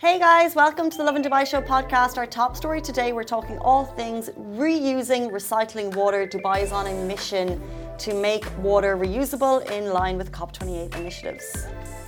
[0.00, 2.18] Hey guys, welcome to the Lovin Dubai Show podcast.
[2.18, 6.24] Our top story today, we're talking all things reusing, recycling water.
[6.24, 7.60] Dubai is on a mission
[7.98, 11.66] to make water reusable in line with COP28 initiatives.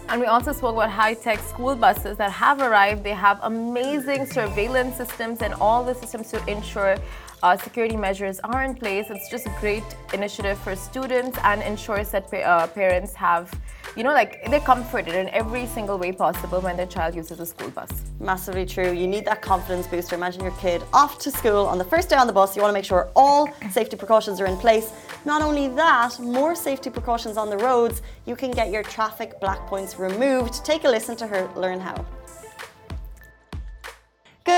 [0.08, 3.02] And we also spoke about high tech school buses that have arrived.
[3.02, 6.96] They have amazing surveillance systems and all the systems to ensure
[7.42, 9.06] uh, security measures are in place.
[9.10, 13.50] It's just a great initiative for students and ensures that pa uh, parents have,
[13.96, 17.46] you know, like they're comforted in every single way possible when their child uses a
[17.46, 17.90] school bus.
[18.20, 18.92] Massively true.
[18.92, 20.14] You need that confidence booster.
[20.16, 22.56] Imagine your kid off to school on the first day on the bus.
[22.56, 24.92] You want to make sure all safety precautions are in place.
[25.24, 28.02] Not only that, more safety precautions on the roads.
[28.26, 30.64] You can get your traffic black points removed.
[30.64, 32.19] Take a listen to her learn how.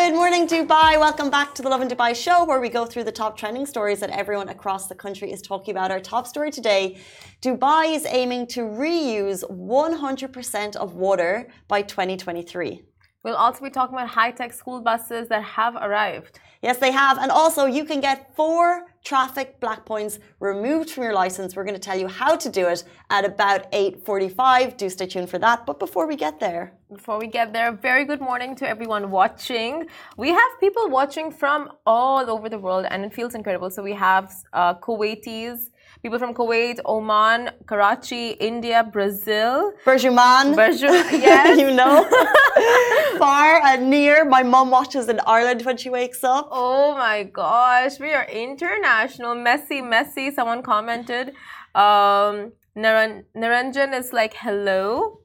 [0.05, 0.98] Good morning, Dubai.
[0.98, 4.01] Welcome back to the Lovin Dubai show, where we go through the top trending stories
[4.01, 5.92] that everyone across the country is talking about.
[5.92, 6.98] Our top story today
[7.41, 12.83] Dubai is aiming to reuse 100% of water by 2023.
[13.24, 16.41] We'll also be talking about high tech school buses that have arrived.
[16.60, 17.19] Yes, they have.
[17.19, 21.55] And also, you can get four traffic black points removed from your license.
[21.55, 24.77] We're going to tell you how to do it at about 8.45.
[24.77, 25.66] Do stay tuned for that.
[25.66, 26.72] But before we get there...
[26.92, 29.86] Before we get there, very good morning to everyone watching.
[30.16, 33.70] We have people watching from all over the world and it feels incredible.
[33.70, 35.70] So we have uh, Kuwaitis,
[36.03, 39.72] people from Kuwait, Oman, Karachi, India, Brazil.
[39.84, 40.55] Burjuman.
[40.55, 41.59] Burjuman, yes.
[41.59, 42.05] you know.
[43.19, 44.25] Far and near.
[44.25, 46.48] My mom watches in Ireland when she wakes up.
[46.50, 49.34] Oh my gosh, we are international.
[49.36, 50.33] Messy, messy.
[50.33, 51.28] Someone commented.
[51.75, 55.20] Um, Naran- Naranjan is like, hello.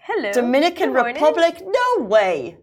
[0.00, 0.32] Hello.
[0.32, 1.62] Dominican Republic?
[1.64, 2.58] No way.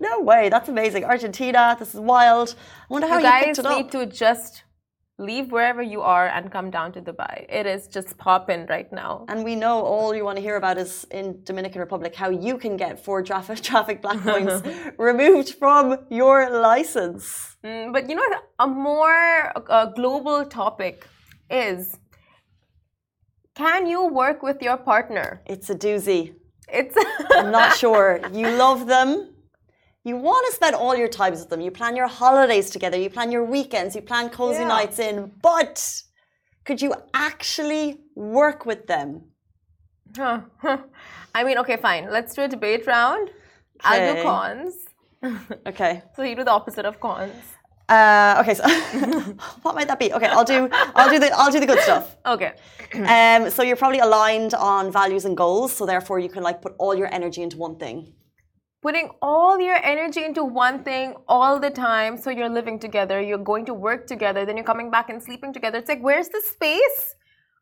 [0.00, 0.48] No way.
[0.48, 1.04] That's amazing.
[1.04, 2.54] Argentina, this is wild.
[2.88, 4.62] I wonder how you, you guys picked it need to just
[5.18, 7.44] leave wherever you are and come down to Dubai.
[7.48, 9.24] It is just popping right now.
[9.28, 12.56] And we know all you want to hear about is in Dominican Republic how you
[12.56, 14.62] can get four traffic traffic black points
[14.98, 17.56] removed from your license.
[17.64, 18.24] Mm, but you know,
[18.60, 21.06] a more uh, global topic
[21.50, 21.98] is
[23.56, 25.42] can you work with your partner?
[25.46, 26.34] It's a doozy.
[26.72, 26.94] It's
[27.32, 28.20] I'm not sure.
[28.32, 29.34] You love them.
[30.08, 31.60] You want to spend all your times with them.
[31.66, 32.96] You plan your holidays together.
[33.04, 33.94] You plan your weekends.
[33.96, 34.76] You plan cozy Yeah.
[34.76, 35.14] nights in.
[35.50, 35.76] But
[36.66, 36.90] could you
[37.28, 39.08] actually work with them?
[40.16, 40.40] Huh.
[41.34, 42.04] I mean, okay, fine.
[42.16, 43.24] Let's do a debate round.
[43.84, 44.22] I'll do Okay.
[44.30, 44.74] cons.
[45.72, 45.92] Okay.
[46.14, 47.34] So you do the opposite of cons.
[47.96, 48.54] Uh, okay.
[48.60, 48.64] So
[49.64, 50.08] what might that be?
[50.16, 50.68] Okay, I'll do.
[50.98, 51.30] I'll do the.
[51.38, 52.04] I'll do the good stuff.
[52.34, 52.52] Okay.
[53.14, 55.70] Um, so you're probably aligned on values and goals.
[55.78, 58.14] So therefore, you can like put all your energy into one thing.
[58.80, 62.16] Putting all your energy into one thing all the time.
[62.16, 65.52] So you're living together, you're going to work together, then you're coming back and sleeping
[65.52, 65.78] together.
[65.78, 67.16] It's like, where's the space?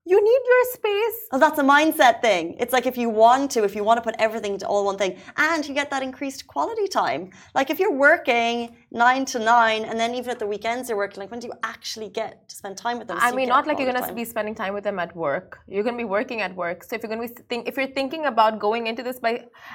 [0.08, 1.18] You need your space.
[1.32, 2.54] Oh, that's a mindset thing.
[2.60, 4.96] It's like if you want to, if you want to put everything into all one
[4.96, 7.30] thing, and you get that increased quality time.
[7.56, 11.20] Like if you're working nine to nine, and then even at the weekends you're working,
[11.22, 13.16] like when do you actually get to spend time with them?
[13.18, 14.14] I So you mean, not like you're gonna time.
[14.14, 15.58] be spending time with them at work.
[15.66, 16.84] You're gonna be working at work.
[16.84, 19.32] So if you're gonna be think, if you're thinking about going into this by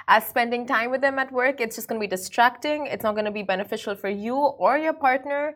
[0.07, 2.87] as spending time with them at work, it's just gonna be distracting.
[2.87, 5.55] It's not gonna be beneficial for you or your partner.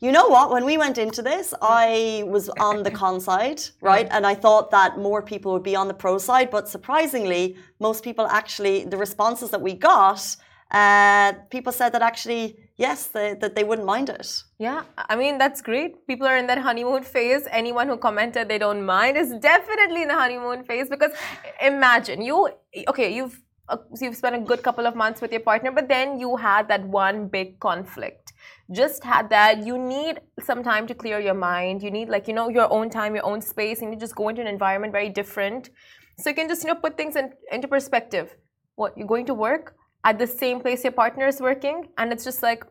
[0.00, 0.50] You know what?
[0.50, 4.08] When we went into this, I was on the con side, right?
[4.10, 8.02] And I thought that more people would be on the pro side, but surprisingly, most
[8.02, 10.36] people actually, the responses that we got,
[10.72, 14.42] uh, people said that actually, yes, they, that they wouldn't mind it.
[14.58, 16.06] Yeah, I mean that's great.
[16.06, 17.46] People are in that honeymoon phase.
[17.50, 21.12] Anyone who commented they don't mind is definitely in the honeymoon phase because
[21.60, 22.48] imagine you
[22.88, 23.38] okay, you've
[23.68, 26.68] uh, you've spent a good couple of months with your partner, but then you had
[26.68, 28.32] that one big conflict.
[28.70, 29.64] Just had that.
[29.66, 31.82] You need some time to clear your mind.
[31.82, 34.28] You need like you know your own time, your own space, and you just go
[34.28, 35.70] into an environment very different.
[36.18, 38.36] So you can just you know put things in, into perspective.
[38.74, 42.24] What you're going to work at the same place your partner is working, and it's
[42.24, 42.64] just like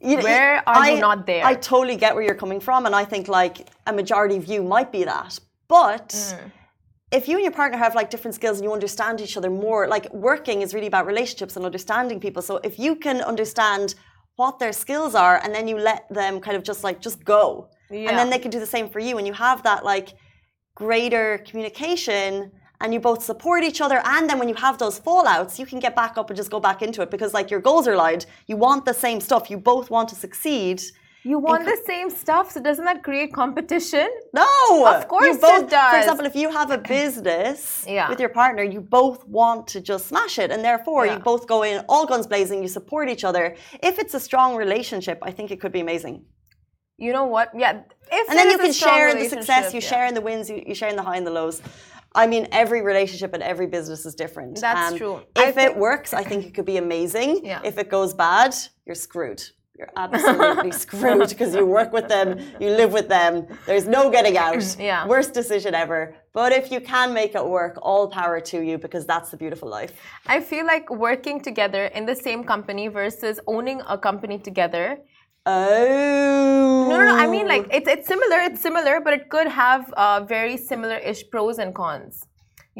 [0.00, 1.44] You know, Where are you not there?
[1.44, 4.92] I totally get where you're coming from, and I think like a majority view might
[4.92, 5.38] be that.
[5.68, 6.52] But Mm.
[7.12, 9.86] If you and your partner have like different skills and you understand each other more,
[9.86, 12.42] like working is really about relationships and understanding people.
[12.42, 13.94] So if you can understand
[14.36, 17.68] what their skills are, and then you let them kind of just like just go,
[17.90, 20.14] and then they can do the same for you, and you have that like
[20.74, 22.52] greater communication.
[22.78, 25.78] And you both support each other, and then when you have those fallouts, you can
[25.78, 28.26] get back up and just go back into it because, like, your goals are aligned.
[28.48, 29.48] You want the same stuff.
[29.48, 30.82] You both want to succeed.
[31.30, 34.08] You want the same stuff, so doesn't that create competition?
[34.32, 34.46] No,
[34.94, 35.90] Of course both, it does.
[35.92, 38.08] For example, if you have a business Yeah.
[38.10, 41.58] with your partner, you both want to just smash it, and therefore you both go
[41.70, 42.62] in all guns blazing.
[42.62, 43.44] You support each other.
[43.88, 46.16] If it's a strong relationship, I think it could be amazing.
[47.04, 47.48] You know what?
[47.64, 47.72] Yeah.
[48.18, 49.74] If And then you can share the success.
[49.74, 49.88] You yeah.
[49.92, 50.48] share in the wins.
[50.50, 51.60] You, you share in the high and the lows.
[52.14, 54.52] I mean, every relationship and every business is different.
[54.60, 55.16] That's Um, true.
[55.48, 57.30] If I it works, I think it could be amazing.
[57.50, 57.60] Yeah.
[57.70, 58.54] If it goes bad,
[58.86, 59.42] you're screwed.
[59.78, 62.28] You're absolutely screwed because you work with them,
[62.58, 63.46] you live with them.
[63.66, 64.64] There's no getting out.
[64.78, 65.06] Yeah.
[65.06, 66.14] Worst decision ever.
[66.32, 69.68] But if you can make it work, all power to you because that's the beautiful
[69.68, 69.92] life.
[70.26, 74.98] I feel like working together in the same company versus owning a company together.
[75.44, 76.86] Oh.
[76.88, 77.16] No, no, no.
[77.16, 78.38] I mean, like it's it's similar.
[78.48, 82.26] It's similar, but it could have uh, very similar-ish pros and cons.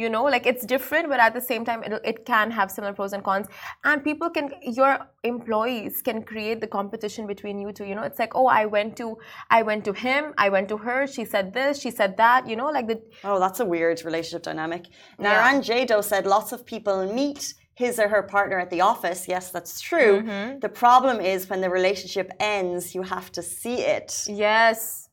[0.02, 2.92] You know, like it's different, but at the same time, it it can have similar
[2.98, 3.46] pros and cons.
[3.82, 4.92] And people can, your
[5.24, 7.86] employees can create the competition between you two.
[7.90, 9.16] You know, it's like, oh, I went to,
[9.58, 11.06] I went to him, I went to her.
[11.06, 12.46] She said this, she said that.
[12.46, 14.82] You know, like the Oh, that's a weird relationship dynamic.
[15.18, 15.26] Yeah.
[15.26, 19.20] Naran Jado said lots of people meet his or her partner at the office.
[19.34, 20.12] Yes, that's true.
[20.22, 20.60] Mm-hmm.
[20.60, 24.10] The problem is when the relationship ends, you have to see it.
[24.28, 25.08] yes.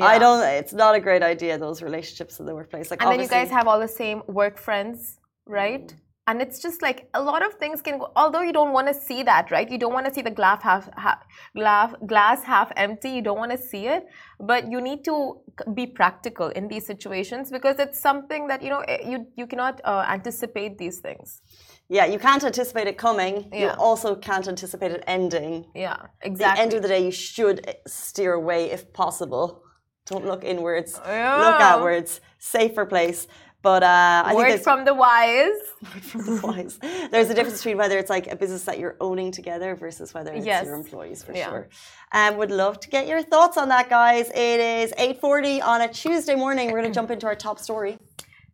[0.00, 0.42] I don't.
[0.46, 2.90] It's not a great idea those relationships in the workplace.
[2.90, 5.92] Like, and then you guys have all the same work friends, right?
[6.26, 8.12] And it's just like a lot of things can go.
[8.14, 9.68] Although you don't want to see that, right?
[9.68, 11.18] You don't want to see the glass half, half
[11.56, 13.10] glass glass half empty.
[13.10, 14.06] You don't want to see it,
[14.38, 15.40] but you need to
[15.74, 19.80] be practical in these situations because it's something that you know eh, you you cannot
[19.84, 21.42] uh, anticipate these things.
[21.88, 23.50] Yeah, you can't anticipate it coming.
[23.52, 25.66] You also can't anticipate it ending.
[25.74, 26.62] Yeah, At the exactly.
[26.62, 27.58] end of the day, you should
[27.88, 29.64] steer away if possible.
[30.10, 30.94] Don't look inwards.
[30.98, 32.20] Look outwards.
[32.38, 33.28] Safer place.
[33.62, 35.52] But uh, I Word there's- from the wise.
[36.02, 36.78] from the wise.
[37.10, 40.32] There's a difference between whether it's like a business that you're owning together versus whether
[40.32, 40.64] it's Yes.
[40.64, 41.50] your employees for Yeah.
[41.50, 41.68] sure.
[42.12, 44.30] Um, would love to get your thoughts on that, guys.
[44.30, 46.72] It is 8:40 on a Tuesday morning.
[46.72, 47.98] We're going to jump into our top story.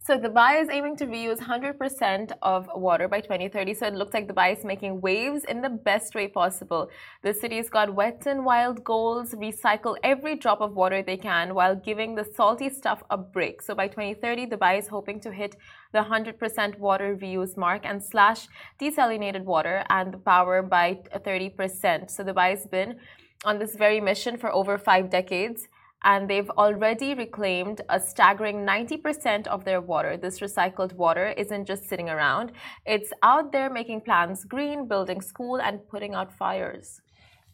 [0.06, 3.74] So Dubai is aiming to reuse 100% of water by 2030.
[3.74, 6.90] So it looks like Dubai is making waves in the best way possible.
[7.22, 11.74] The city's got wet and wild goals, recycle every drop of water they can while
[11.74, 13.60] giving the salty stuff a break.
[13.60, 15.56] So by 2030, Dubai is hoping to hit
[15.92, 18.46] the 100% water reuse mark and slash
[18.80, 22.12] desalinated water and the power by 30%.
[22.12, 23.00] So Dubai's been
[23.44, 25.66] on this very mission for over five decades
[26.04, 30.16] and they've already reclaimed a staggering 90% of their water.
[30.16, 32.52] This recycled water isn't just sitting around,
[32.84, 37.00] it's out there making plants green, building school, and putting out fires.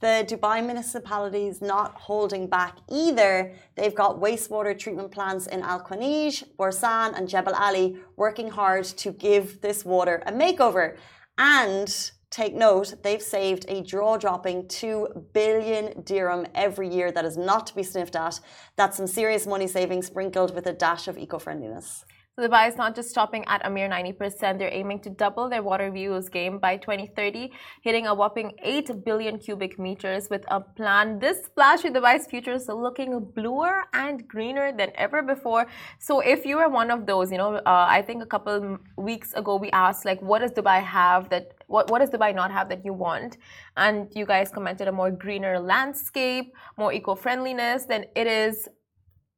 [0.02, 3.54] The Dubai municipality is not holding back either.
[3.76, 9.12] They've got wastewater treatment plants in Al Khanij, Warsan, and Jebel Ali working hard to
[9.12, 10.96] give this water a makeover.
[11.38, 11.88] And
[12.32, 17.66] take note, they've saved a jaw dropping 2 billion dirham every year that is not
[17.68, 18.40] to be sniffed at.
[18.74, 22.04] That's some serious money saving sprinkled with a dash of eco friendliness.
[22.34, 25.62] So Dubai is not just stopping at a mere 90%, they're aiming to double their
[25.62, 27.52] water reuse game by 2030,
[27.82, 31.18] hitting a whopping 8 billion cubic meters with a plan.
[31.18, 35.66] This splash with Dubai's future is looking bluer and greener than ever before.
[35.98, 39.34] So if you are one of those, you know, uh, I think a couple weeks
[39.34, 42.70] ago we asked, like, what does Dubai have that, what, what does Dubai not have
[42.70, 43.36] that you want?
[43.76, 48.70] And you guys commented a more greener landscape, more eco-friendliness, then it is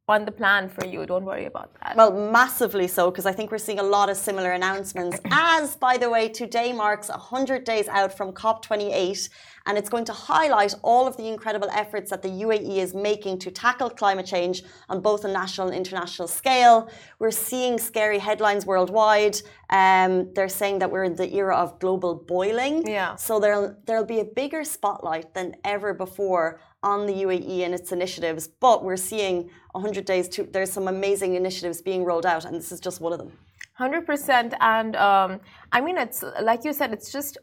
[0.06, 1.06] on the plan for you.
[1.06, 1.96] Don't worry about that.
[1.96, 5.18] Well, massively so, because I think we're seeing a lot of similar announcements.
[5.30, 9.30] As, by the way, today marks 100 days out from COP28,
[9.64, 13.38] and it's going to highlight all of the incredible efforts that the UAE is making
[13.38, 16.90] to tackle climate change on both a national and international scale.
[17.18, 19.40] We're seeing scary headlines worldwide.
[19.70, 22.86] Um, they're saying that we're in the era of global boiling.
[22.86, 23.16] Yeah.
[23.16, 27.90] So there'll there'll be a bigger spotlight than ever before on the UAE and its
[27.90, 28.46] initiatives.
[28.46, 32.70] But we're seeing 100 days to there's some amazing initiatives being rolled out, and this
[32.70, 33.32] is just one of them.
[33.74, 35.40] Hundred percent, and um,
[35.72, 37.38] I mean, it's like you said, it's just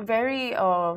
[0.00, 0.54] very.
[0.54, 0.96] Uh,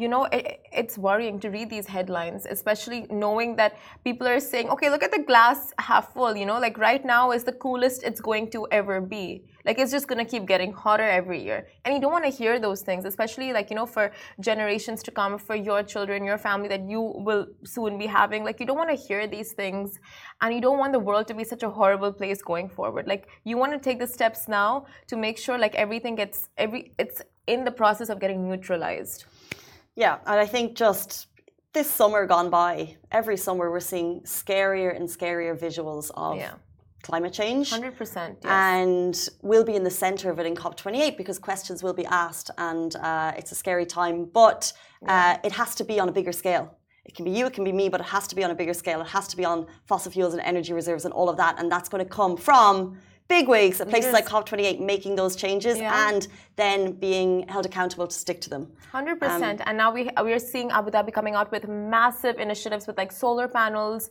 [0.00, 4.70] you know, it, it's worrying to read these headlines, especially knowing that people are saying,
[4.70, 8.02] okay, look at the glass half full, you know, like right now is the coolest
[8.02, 9.44] it's going to ever be.
[9.66, 11.68] Like it's just going to keep getting hotter every year.
[11.84, 15.10] And you don't want to hear those things, especially like, you know, for generations to
[15.10, 18.42] come, for your children, your family that you will soon be having.
[18.42, 19.98] Like you don't want to hear these things
[20.40, 23.06] and you don't want the world to be such a horrible place going forward.
[23.06, 26.94] Like you want to take the steps now to make sure like everything gets, every,
[26.98, 29.26] it's in the process of getting neutralized.
[29.96, 31.26] Yeah, and I think just
[31.72, 36.54] this summer gone by, every summer we're seeing scarier and scarier visuals of Yeah.
[37.02, 37.70] climate change.
[37.70, 38.38] Hundred percent.
[38.44, 42.50] And we'll be in the center of it in COP28 because questions will be asked,
[42.58, 44.24] and uh, it's a scary time.
[44.26, 44.72] But
[45.06, 46.76] uh, it has to be on a bigger scale.
[47.04, 48.54] It can be you, it can be me, but it has to be on a
[48.54, 49.00] bigger scale.
[49.00, 51.58] It has to be on fossil fuels and energy reserves and all of that.
[51.58, 52.98] And that's going to come from
[53.30, 56.08] big wigs at places like COP28 making those changes Yeah.
[56.08, 56.22] and
[56.62, 58.62] then being held accountable to stick to them.
[58.96, 61.64] Hundred percent, and now we we are seeing Abu Dhabi coming out with
[61.98, 64.02] massive initiatives with like solar panels,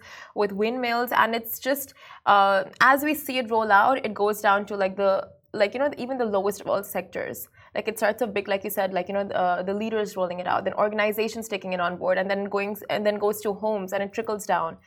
[0.42, 1.88] with windmills, and it's just
[2.34, 2.60] uh,
[2.92, 5.12] as we see it roll out, it goes down to like the
[5.62, 7.40] like you know even the lowest of all sectors.
[7.76, 10.40] Like it starts off big, like you said, like you know uh, the leaders rolling
[10.44, 13.54] it out, then organizations taking it on board, and then going and then goes to
[13.64, 14.78] homes, and it trickles down.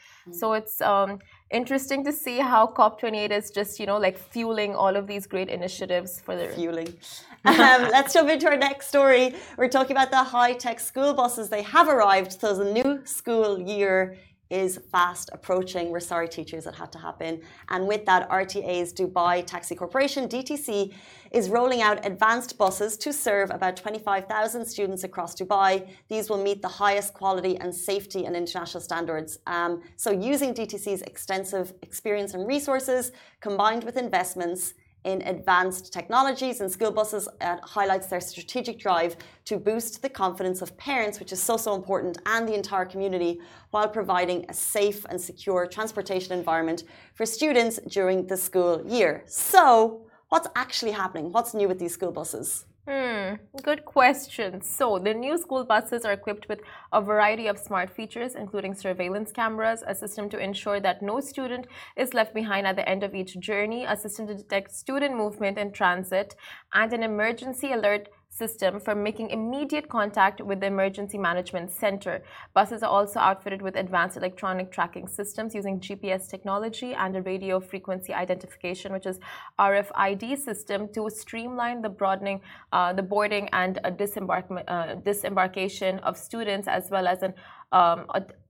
[0.40, 1.18] So it's um,
[1.52, 5.48] interesting to see how COP28 is just you know like fueling all of these great
[5.48, 6.92] initiatives for the fueling.
[7.44, 9.34] Um, let's jump into our next story.
[9.58, 11.48] We're talking about the high tech school buses.
[11.48, 14.16] They have arrived, so the new school year
[14.52, 15.90] is fast approaching.
[15.90, 17.40] We're sorry, teachers, it had to happen.
[17.70, 20.92] And with that, RTA's Dubai Taxi Corporation, DTC,
[21.32, 25.88] is rolling out advanced buses to serve about 25,000 students across Dubai.
[26.08, 29.38] These will meet the highest quality and safety and international standards.
[29.46, 36.70] Um, so, using DTC's extensive experience and resources combined with investments in advanced technologies and
[36.70, 41.42] school buses uh, highlights their strategic drive to boost the confidence of parents, which is
[41.42, 43.40] so, so important, and the entire community,
[43.70, 49.22] while providing a safe and secure transportation environment for students during the school year.
[49.26, 51.32] So, what's actually happening?
[51.32, 52.64] What's new with these school buses?
[52.88, 54.60] Hmm, good question.
[54.60, 56.60] So, the new school buses are equipped with
[56.92, 61.68] a variety of smart features, including surveillance cameras, a system to ensure that no student
[61.96, 65.58] is left behind at the end of each journey, a system to detect student movement
[65.58, 66.34] in transit,
[66.74, 72.22] and an emergency alert system for making immediate contact with the Emergency Management Center.
[72.54, 77.60] Buses are also outfitted with advanced electronic tracking systems using GPS technology and a radio
[77.60, 79.20] frequency identification, which is
[79.58, 82.40] RFID system, to streamline the broadening,
[82.72, 87.34] uh, the boarding and uh, disembark- uh, disembarkation of students, as well as an
[87.72, 88.06] um,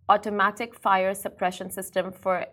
[0.09, 2.47] automatic fire suppression system for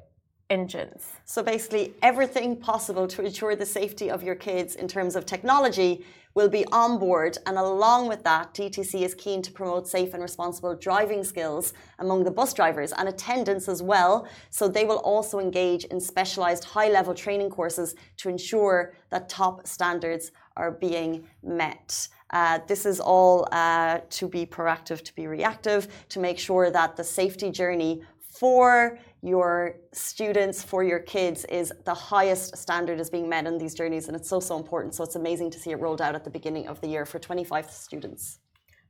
[0.49, 1.05] engines.
[1.25, 6.03] So basically, everything possible to ensure the safety of your kids in terms of technology
[6.35, 7.37] will be on board.
[7.45, 12.23] And along with that, DTC is keen to promote safe and responsible driving skills among
[12.23, 14.27] the bus drivers and attendants as well.
[14.49, 19.67] So they will also engage in specialized high level training courses to ensure that top
[19.67, 22.07] standards are being met.
[22.31, 26.95] Uh, this is all uh, to be proactive, to be reactive, to make sure that
[26.95, 28.01] the safety journey
[28.39, 33.73] for your students, for your kids, is the highest standard is being met in these
[33.73, 34.95] journeys, and it's so so important.
[34.95, 37.19] So it's amazing to see it rolled out at the beginning of the year for
[37.19, 38.39] 25 students.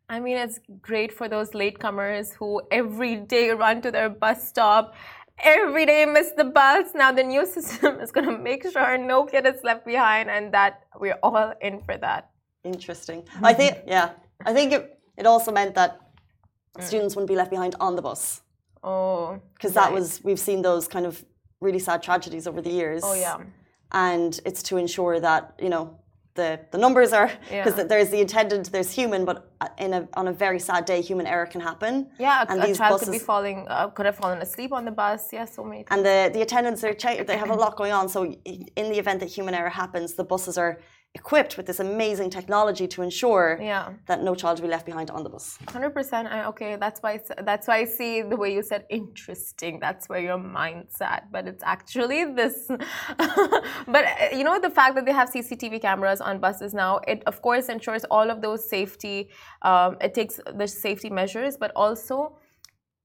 [0.07, 4.95] I mean, it's great for those latecomers who every day run to their bus stop,
[5.39, 6.93] every day miss the bus.
[6.93, 10.53] Now the new system is going to make sure no kid is left behind, and
[10.53, 12.29] that we're all in for that.
[12.63, 13.23] Interesting.
[13.41, 14.11] I think, yeah,
[14.45, 15.99] I think it, it also meant that
[16.77, 16.83] mm.
[16.83, 18.41] students wouldn't be left behind on the bus
[18.83, 21.23] Oh, because that was we've seen those kind of
[21.61, 23.01] really sad tragedies over the years.
[23.05, 23.37] Oh yeah.
[23.91, 25.83] and it's to ensure that you know
[26.35, 27.83] the the numbers are because Yeah.
[27.91, 29.37] there's the intended there's human but
[29.85, 32.67] in a on a very sad day human error can happen Yeah, a, and a
[32.67, 35.21] these child buses could be falling, uh, could have fallen asleep on the bus.
[35.33, 35.79] Yeah, so many.
[35.83, 35.91] Things.
[35.93, 36.93] and the the attendants are
[37.31, 38.19] they have a lot going on so
[38.81, 40.73] in the event that human error happens the buses are
[41.15, 43.93] equipped with this amazing technology to ensure Yeah.
[44.05, 46.27] that no child will be left behind on the bus Hundred percent.
[46.51, 47.19] Okay, that's why.
[47.49, 49.79] That's why I see the way you said interesting.
[49.79, 51.31] That's where your mind's at.
[51.31, 52.55] But it's actually this.
[53.17, 56.99] but uh, you know the fact that they have CCTV cameras on buses now.
[57.07, 59.29] It of course ensures all of those safety.
[59.63, 62.37] Um, it takes the safety measures, but also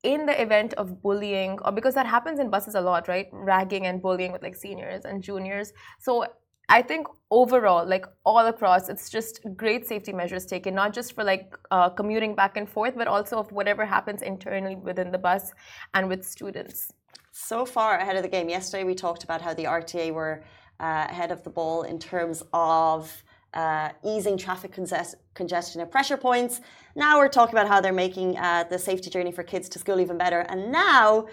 [0.02, 3.28] in the event of bullying, or because that happens in buses a lot, right?
[3.32, 5.73] Ragging and bullying with like seniors and juniors.
[5.99, 6.26] So
[6.68, 11.23] I think overall, like all across, it's just great safety measures taken, not just for
[11.25, 15.52] like uh, commuting back and forth, but also of whatever happens internally within the bus
[15.94, 16.92] and with students.
[17.33, 18.49] so far ahead of the game.
[18.49, 20.44] Yesterday we talked about how the RTA were
[20.80, 23.23] uh, ahead of the ball in terms of
[23.54, 26.61] uh, easing traffic congest- congestion at pressure points.
[26.97, 30.00] Now we're talking about how they're making uh, the safety journey for kids to school
[30.00, 30.40] even better.
[30.40, 31.26] And now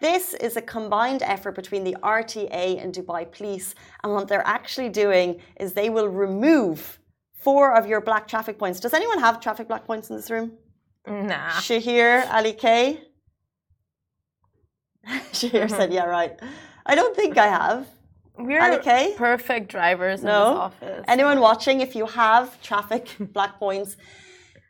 [0.00, 3.74] this is a combined effort between the RTA and Dubai Police.
[4.02, 6.98] And what they're actually doing is they will remove
[7.32, 8.78] four of your black traffic points.
[8.80, 10.52] Does anyone have traffic black points in this room?
[11.06, 11.50] Nah.
[11.66, 13.00] Shahir Ali K.
[15.06, 15.76] Shahir mm-hmm.
[15.76, 16.38] said, "Yeah, right."
[16.84, 17.86] I don't think I have.
[18.38, 19.14] We're Ali K?
[19.16, 20.50] perfect drivers in No.
[20.50, 21.04] this office.
[21.08, 23.04] Anyone watching, if you have traffic
[23.36, 23.96] black points,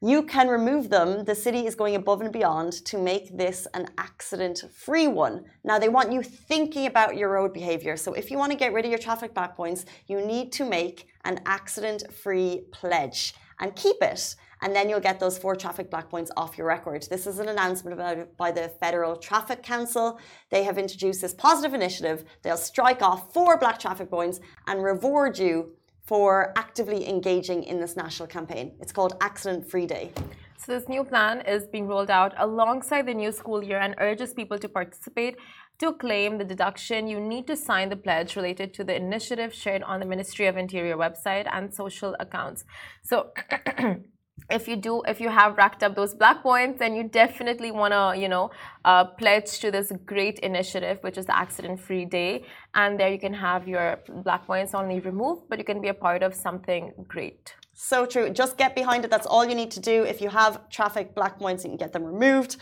[0.02, 1.24] you can remove them.
[1.24, 5.44] The city is going above and beyond to make this an accident free one.
[5.64, 7.96] Now, they want you thinking about your road behavior.
[7.96, 10.64] So, if you want to get rid of your traffic black points, you need to
[10.64, 14.36] make an accident free pledge and keep it.
[14.62, 17.06] And then you'll get those four traffic black points off your record.
[17.10, 20.18] This is an announcement by the Federal Traffic Council.
[20.50, 22.24] They have introduced this positive initiative.
[22.42, 25.72] They'll strike off four black traffic points and reward you
[26.06, 28.72] for actively engaging in this national campaign.
[28.80, 30.12] It's called Accident Free Day.
[30.56, 34.32] So this new plan is being rolled out alongside the new school year and urges
[34.32, 35.36] people to participate.
[35.80, 39.82] To claim the deduction, you need to sign the pledge related to the initiative shared
[39.82, 42.64] on the Ministry of Interior website and social accounts.
[43.02, 43.32] So
[44.50, 47.92] if you do if you have racked up those black points then you definitely want
[47.92, 48.50] to you know
[48.84, 52.44] uh, pledge to this great initiative which is the accident free day.
[52.74, 55.94] And there you can have your black points only removed but you can be a
[55.94, 57.54] part of something great.
[57.72, 58.30] So true.
[58.30, 59.10] Just get behind it.
[59.10, 60.04] That's all you need to do.
[60.04, 62.56] If you have traffic black points you can get them removed.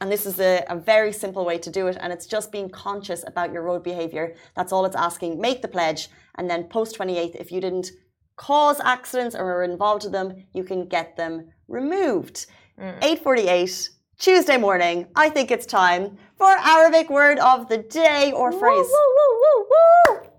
[0.00, 1.96] And this is a, a very simple way to do it.
[2.00, 4.36] And it's just being conscious about your road behavior.
[4.54, 5.40] That's all it's asking.
[5.40, 7.92] Make the pledge and then post 28th if you didn't
[8.36, 12.46] cause accidents or are involved in them, you can get them removed.
[12.78, 12.96] Mm.
[13.02, 18.86] 848, Tuesday morning, I think it's time for Arabic word of the day or phrase.
[18.86, 19.66] Woo, woo,
[20.10, 20.30] woo,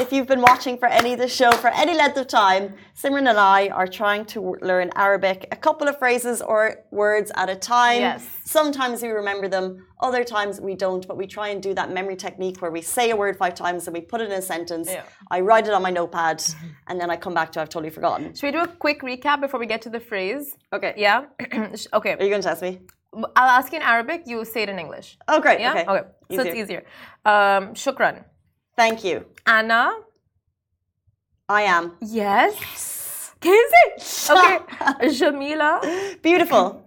[0.00, 3.28] if you've been watching for any of the show for any length of time, Simran
[3.28, 7.56] and I are trying to learn Arabic, a couple of phrases or words at a
[7.56, 8.00] time.
[8.00, 8.26] Yes.
[8.44, 12.16] Sometimes we remember them, other times we don't, but we try and do that memory
[12.16, 14.88] technique where we say a word five times and we put it in a sentence.
[14.90, 15.02] Yeah.
[15.30, 16.42] I write it on my notepad
[16.86, 18.34] and then I come back to I've totally forgotten.
[18.34, 20.56] Should we do a quick recap before we get to the phrase?
[20.72, 20.94] Okay.
[20.96, 21.24] Yeah?
[21.92, 22.12] okay.
[22.14, 22.80] Are you going to test me?
[23.14, 25.18] I'll ask you in Arabic, you say it in English.
[25.26, 25.60] Oh, great.
[25.60, 25.72] Yeah?
[25.72, 25.86] Okay.
[25.86, 26.08] okay.
[26.30, 26.84] So it's easier.
[27.24, 28.24] Um, shukran.
[28.78, 29.26] Thank you.
[29.44, 29.90] Anna.
[31.48, 31.94] I am.
[32.00, 32.54] Yes.
[33.42, 34.30] Yes.
[34.30, 34.58] Okay.
[35.10, 35.80] Jamila.
[36.22, 36.84] Beautiful.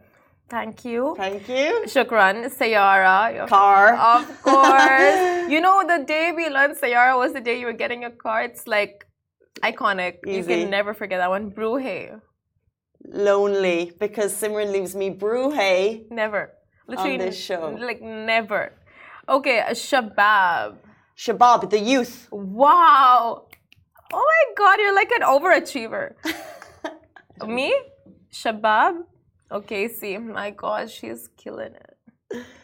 [0.48, 1.16] Thank you.
[1.18, 1.84] Thank you.
[1.88, 2.48] Shukran.
[2.48, 3.48] Sayara.
[3.48, 3.96] Car.
[3.96, 5.50] Of course.
[5.54, 8.44] you know, the day we learned Sayara was the day you were getting a car.
[8.44, 9.06] It's like
[9.62, 10.20] iconic.
[10.26, 10.38] Easy.
[10.38, 11.52] You can never forget that one.
[11.52, 12.22] Bruhe.
[13.04, 16.10] Lonely because Simran leaves me Bruhe.
[16.10, 16.54] Never.
[16.88, 17.78] Literally, on this show.
[17.80, 18.74] Like never.
[19.28, 20.91] Okay, Shabab.
[21.18, 22.28] Shabab, the youth.
[22.32, 23.46] Wow.
[24.14, 26.16] Oh my god, you're like an overachiever.
[27.48, 27.74] Me?
[28.32, 29.04] Shabab?
[29.52, 31.98] Okay, see, my god, she's killing it.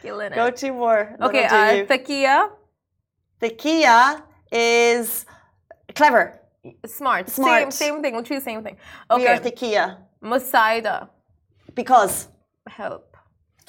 [0.02, 0.36] Killing it.
[0.36, 1.16] Go two more.
[1.22, 2.50] Okay, uh, Takia.
[3.42, 5.26] Takia is
[5.94, 6.40] clever.
[6.86, 7.30] Smart.
[7.30, 7.62] Smart.
[7.62, 8.16] Same, same thing.
[8.16, 8.78] Literally same thing.
[9.12, 9.24] Okay.
[9.24, 9.98] We are Takia.
[10.24, 11.10] Musaida.
[11.76, 12.28] Because.
[12.68, 13.16] Help.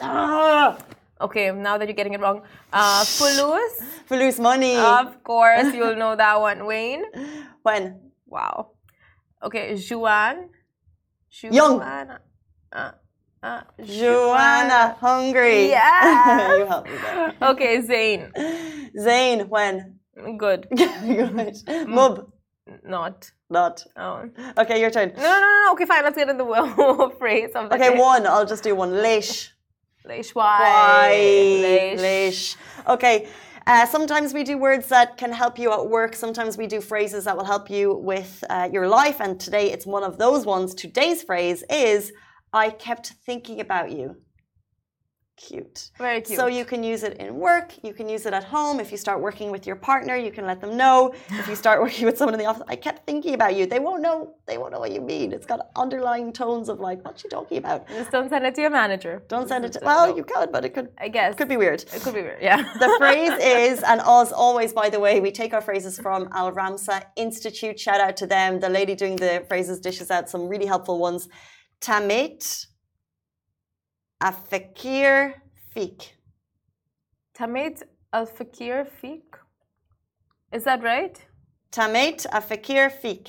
[0.00, 0.76] Ah.
[1.20, 2.42] Okay, now that you're getting it wrong.
[2.72, 3.82] Uh, Fulus.
[4.08, 4.76] Fulus money.
[4.76, 6.64] Of course, you'll know that one.
[6.66, 7.04] Wayne.
[7.62, 8.00] When?
[8.26, 8.70] Wow.
[9.42, 10.50] Okay, Juan.
[11.42, 11.80] Young.
[11.80, 12.18] Uh,
[13.42, 15.68] uh, Joanna, hungry.
[15.70, 16.56] Yeah.
[16.58, 17.34] you help me there.
[17.42, 18.32] Okay, Zane.
[18.98, 19.98] Zane, when?
[20.36, 20.66] Good.
[20.74, 21.56] Good.
[21.86, 22.32] Mub.
[22.84, 23.30] Not.
[23.50, 23.84] Not.
[23.96, 24.28] Oh.
[24.58, 25.12] Okay, your turn.
[25.16, 25.72] No, no, no, no.
[25.72, 26.02] Okay, fine.
[26.04, 27.98] Let's get in the phrase of the Okay, day.
[27.98, 28.26] one.
[28.26, 28.90] I'll just do one.
[28.92, 29.52] Leish.
[30.04, 30.34] Leish.
[30.34, 30.58] Why?
[30.60, 31.96] Why?
[31.98, 32.56] Leish.
[32.86, 33.28] Okay.
[33.66, 36.14] Uh, sometimes we do words that can help you at work.
[36.14, 39.20] Sometimes we do phrases that will help you with uh, your life.
[39.20, 40.74] And today it's one of those ones.
[40.74, 42.12] Today's phrase is
[42.52, 44.16] I kept thinking about you.
[45.38, 45.90] Cute.
[45.98, 46.36] Very cute.
[46.36, 48.80] So you can use it in work, you can use it at home.
[48.80, 51.14] If you start working with your partner, you can let them know.
[51.30, 53.64] If you start working with someone in the office, I kept thinking about you.
[53.64, 54.34] They won't know.
[54.46, 55.32] They won't know what you mean.
[55.32, 57.86] It's got underlying tones of like, what's she talking about?
[57.88, 59.22] Just don't send it to your manager.
[59.28, 59.80] Don't send it to.
[59.82, 60.88] Well, you could, but it could.
[60.98, 61.82] I guess Could be weird.
[61.94, 62.42] It could be weird.
[62.42, 62.60] Yeah.
[62.78, 66.50] The phrase is, and as always, by the way, we take our phrases from Al
[66.52, 67.78] Ramsa Institute.
[67.78, 68.58] Shout out to them.
[68.58, 71.28] The lady doing the phrases dishes out some really helpful ones.
[71.80, 72.66] Tamit,
[74.20, 75.34] afakir,
[75.70, 76.14] fik.
[77.34, 79.36] Tamit al fakir fik.
[80.52, 81.20] Is that right?
[81.70, 83.28] Tamit, afakir, fik.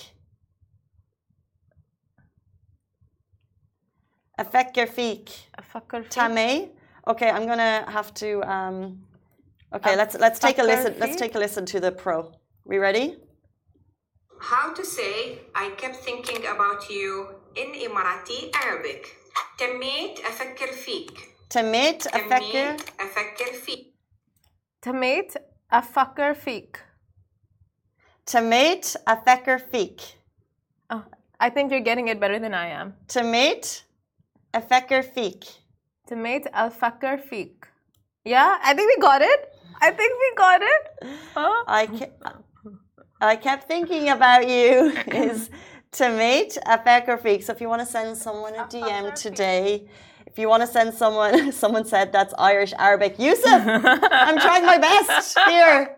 [4.40, 5.30] Afakir, fik.
[5.62, 6.10] Fakir fik.
[6.10, 6.70] Tame.
[7.08, 8.42] Okay, I'm gonna have to.
[8.50, 9.04] Um,
[9.74, 10.96] okay, let's let's take a listen.
[10.98, 12.32] Let's take a listen to the pro.
[12.66, 13.18] We ready?
[14.40, 19.19] How to say I kept thinking about you in Emirati Arabic.
[19.59, 21.11] تميت أفكر فيك.
[21.51, 23.95] تميت أفكر تميت أفكر فيك.
[24.87, 25.37] Tamit
[25.71, 26.79] a fakir fik.
[28.27, 30.01] تميت أفكر فيك.
[30.91, 31.05] Oh,
[31.41, 32.95] I think you're getting it better than I am.
[33.09, 33.83] تميت
[34.55, 35.45] أفكر فيك.
[36.11, 37.67] Tamit al fakir fik.
[38.25, 39.41] Yeah, I think we got it.
[39.81, 40.83] I think we got it.
[41.35, 41.65] Huh?
[41.67, 42.23] I kept,
[43.21, 45.51] I kept thinking about you is
[45.92, 47.44] Tamate at Becker Freak.
[47.44, 49.88] So if you want to send someone a DM today,
[50.28, 53.18] if you want to send someone, someone said that's Irish Arabic.
[53.18, 55.98] Yusuf, I'm trying my best here.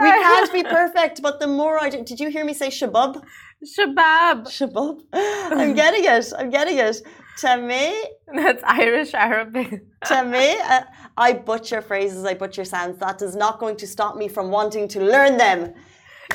[0.00, 3.22] we can't be perfect, but the more I do, did you hear me say shabab?
[3.64, 4.46] Shabab.
[4.46, 5.00] Shabab.
[5.12, 6.32] I'm getting it.
[6.36, 7.02] I'm getting it.
[7.40, 8.02] Tamate.
[8.34, 9.82] That's Irish Arabic.
[10.06, 10.82] to me, uh,
[11.16, 12.98] I butcher phrases, I butcher sounds.
[12.98, 15.74] That is not going to stop me from wanting to learn them.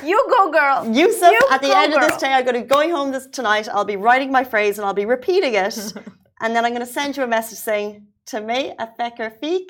[0.06, 0.88] You go, girl.
[0.96, 3.28] Yusuf, You at the go, end of this day, I'm going to going home this
[3.28, 3.68] tonight.
[3.70, 5.76] I'll be writing my phrase and I'll be repeating it,
[6.42, 9.70] and then I'm going to send you a message saying to me a fecker feek,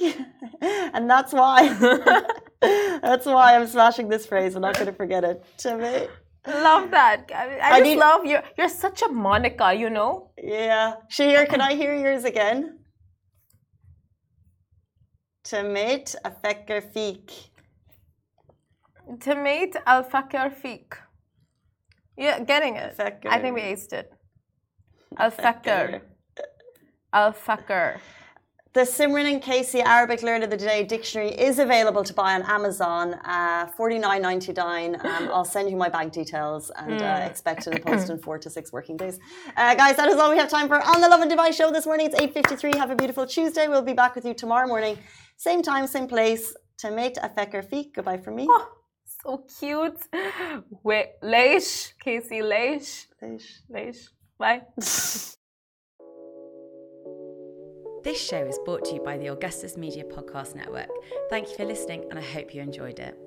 [0.61, 1.59] and that's why.
[2.61, 4.55] that's why I'm smashing this phrase.
[4.55, 5.43] I'm not going to forget it.
[5.59, 6.07] To me,
[6.47, 7.31] Love that.
[7.33, 8.37] I, I I just need- love you.
[8.57, 10.29] You're such a Monica, you know?
[10.41, 10.93] yeah.
[11.11, 12.79] Shahir, can I hear yours again?
[15.45, 17.31] To mate a fecker feek.
[19.17, 20.97] Tamate al fakir fik.
[22.17, 22.93] Yeah, getting it.
[22.93, 23.29] Fakir.
[23.31, 24.11] I think we aced it.
[25.17, 26.01] Al fakir.
[27.13, 28.01] Al fakir.
[28.73, 32.41] The Simran and Casey Arabic Learn of the Day dictionary is available to buy on
[32.43, 34.95] Amazon, uh, forty nine ninety nine.
[34.95, 38.37] Um, I'll send you my bank details and uh, expect it in post in four
[38.37, 39.17] to six working days.
[39.55, 41.85] Uh, guys, that is all we have time for on the Lovin Dubai show this
[41.85, 42.07] morning.
[42.07, 42.75] It's eight fifty three.
[42.75, 43.69] Have a beautiful Tuesday.
[43.69, 44.97] We'll be back with you tomorrow morning,
[45.37, 46.53] same time, same place.
[46.77, 47.93] Tamate Afekar Feek.
[47.93, 48.49] Goodbye from me.
[49.25, 49.97] So cute.
[50.83, 51.93] Wait, Leish.
[51.99, 53.07] Casey Leish.
[53.21, 53.61] Leish.
[53.69, 54.09] Leish.
[54.37, 54.61] Bye.
[58.03, 60.89] This show is brought to you by the Augustus Media Podcast Network.
[61.31, 63.17] Thank you for listening, and I hope you enjoyed it.